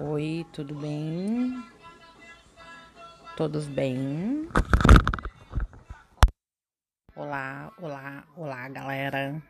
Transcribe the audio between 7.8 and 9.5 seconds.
olá, olá, galera.